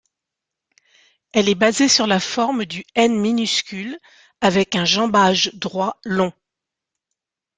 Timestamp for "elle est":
1.31-1.53